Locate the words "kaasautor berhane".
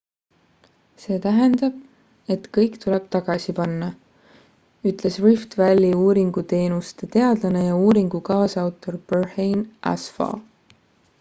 8.31-9.63